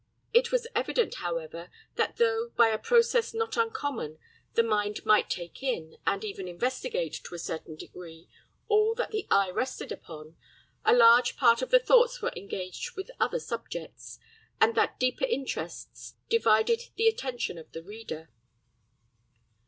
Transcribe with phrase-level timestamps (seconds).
[0.33, 4.17] It was evident, however, that though, by a process not uncommon,
[4.55, 8.27] the mind might take in, and even investigate, to a certain degree,
[8.67, 10.37] all that the eye rested upon,
[10.83, 14.17] a large part of the thoughts were engaged with other subjects,
[14.59, 18.31] and that deeper interests divided the attention of the reader.